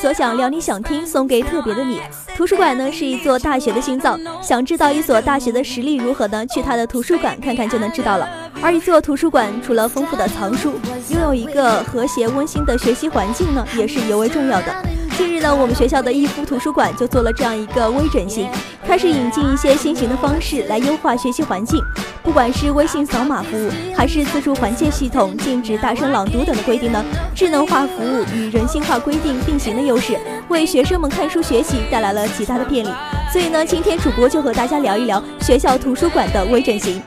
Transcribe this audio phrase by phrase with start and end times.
[0.00, 2.00] 所想，聊你想听，送给特别的你。
[2.34, 6.46] 图书馆呢是一座大学的心脏，想知道一所大学的实力如何呢？
[6.46, 8.26] 去它的图书馆看看就能知道了。
[8.62, 10.72] 而一座图书馆除了丰富的藏书，
[11.10, 14.74] 拥有一个和谐温馨的学习环境呢，也是尤为重要的。
[15.20, 18.48] 近日呢，我们学校的逸夫图书馆就做了这样一个微整形，
[18.86, 21.78] 开始引进一些新型的方式来优化学习环境。
[22.22, 32.88] 不管是微信扫码服务，还是自助环境系统、禁止大声朗读等的规定呢，智能化服务与人性化规定并行的优势，为学生们看书学习带来了极大的便利。
[33.30, 37.02] 所以呢，今天主播就和大家聊一聊学校图书馆的微整形。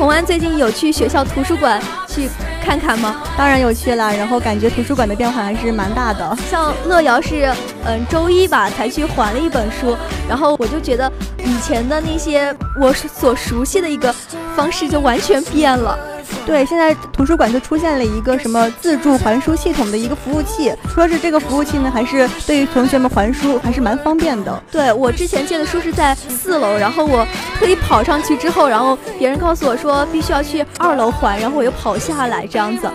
[0.00, 2.26] 童安最近有去学校图书馆去
[2.64, 3.22] 看看吗？
[3.36, 6.34] 当然有去了，然后感觉图书馆的变化还是蛮大的。
[6.50, 9.94] 像乐瑶是，嗯，周一吧才去还了一本书，
[10.26, 11.12] 然后我就觉得
[11.44, 14.10] 以前的那些我所熟悉的一个
[14.56, 15.98] 方式就完全变了。
[16.46, 24.62] 对，现在图书馆就出现了一个什么自助还书系统的一个服务器，说是这个服务器呢，还是对于同学们还书还是蛮方便的。
[24.70, 27.26] 对我之前借的书是在四楼，然后我
[27.58, 32.90] 特意跑上去之后，然后别人告诉我说必须要去二楼还，然后我又跑下来这样子。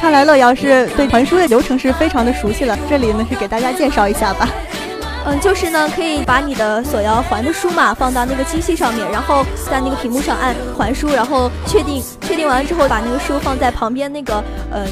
[0.00, 4.48] 看来乐瑶是对还书的流程是非常的熟悉了，这里呢是给大家介绍一下吧。
[5.28, 14.86] 嗯，就是呢，可以把你的所要还的书嘛放到那个机器上面，然后在那个屏幕上按还书，然后确定确定完了之后，把那个书放在旁边那个呃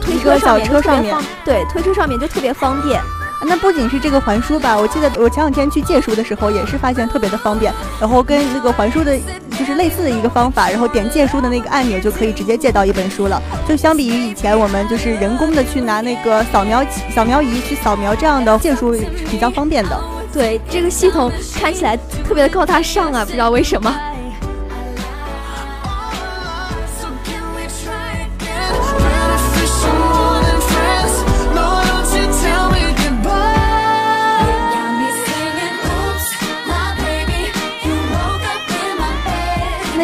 [0.00, 3.02] 推车小车上面，对，推车上面就特别方便。
[3.44, 9.18] 那不仅是这个还书吧，我记得我前两天去借书的时候也是发现特别的方便，然后跟那个还书的
[9.58, 13.42] 就是类似的一个方法，然后点借书的那个按钮就可以直接借到一本书了。
[13.68, 18.94] 就相比于以前我们就是人工的去拿那个扫描扫描仪去扫描这样的借书
[19.30, 20.00] 比较方便的。
[20.32, 23.94] 对，这个系统看起来特别的高大上啊，不知道为什么。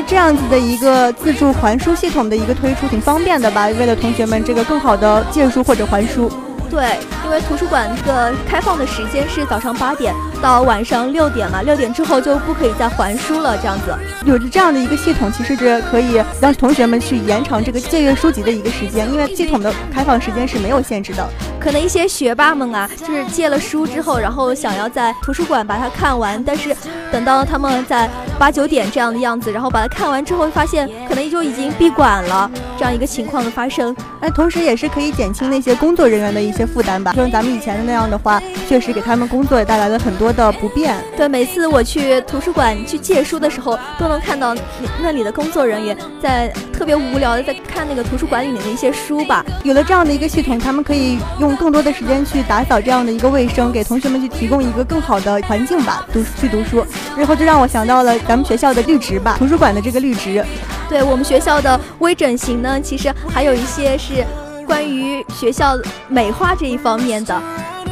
[0.07, 3.67] 这样子的一个自助还书系统的一个推出挺方便的吧？
[3.69, 6.31] 为了同学们这个更好的借书或者还书。
[6.71, 13.56] 对，因为图书馆的开放的时间是早上八点到晚上六点嘛，六点之后就不可以再还书了。
[13.56, 13.95] 这样子，
[14.27, 21.27] 有着这样的一个系统，其实是可以让同学们去延长这个借阅书籍的一个时间，因为系统的开放时间是没有限制的。
[21.59, 26.75] 可能一些学霸们啊，就是借了书之后，然后想要在图书馆把它看完，但是
[27.11, 28.09] 等到他们在
[28.39, 33.94] 八九点这样的样子，然后把它看完之后，发现可能就已经闭馆了，这样一个情况的发生。
[34.21, 37.12] 哎，同时也是可以减轻那些工作人员的一些负担吧。
[37.12, 40.97] 就像咱们以前的那样的话，确实给他们工作也带来了很多的不便。
[41.17, 44.55] 对，每次我去图书馆去借书的时候，都能看到
[45.03, 49.44] 那里的工作人员在特别无聊的在看那个图书馆里面的一些书吧。
[49.65, 51.49] 有了这样的一个系统，他们可以用。
[51.49, 56.84] 用更多的时间去打扫这样的一个卫生，给同学们去提供一个更好的环境吧，读去读书。
[57.17, 60.44] 然后就让我想到了咱们学校的绿植吧，图书馆的这个绿植。
[60.88, 64.25] 对我们学校的微整形呢，其实还有一些是
[64.66, 65.76] 关于学校
[66.09, 67.41] 美化这一方面的，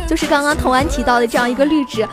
[0.09, 2.09] 就是刚刚童安提到的这样一个绿植。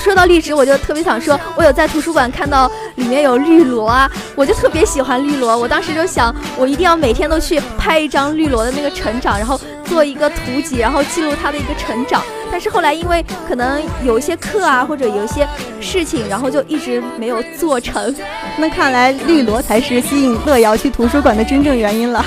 [0.00, 5.56] 说到绿植，我就特别想说，我有在图书馆看到里面有绿萝啊，我就特别喜欢绿萝。
[5.56, 12.22] 我当时就想，我一定要每天都去拍一张绿萝的那个成长，然后做一个图集，然后记录它的一个成长。
[12.50, 15.48] 但是后来因为可能有一些课啊，或者有一些
[15.80, 18.14] 事情，然后就一直没有做成。
[18.56, 22.24] 那看来绿萝才是吸引乐瑶去图书馆的真正原因了。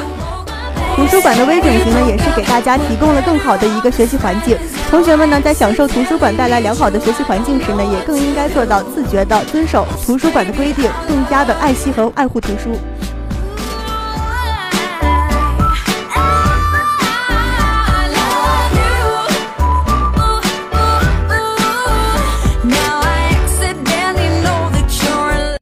[0.98, 4.58] 图书馆的微整形呢，也是给大家提供了更好的一个学习环境。
[4.90, 12.72] 同学们呢，在享受图书馆带来良好的学习环境时呢，也更应该做到自觉的遵守图书馆的规定，更加的爱惜和爱护图书。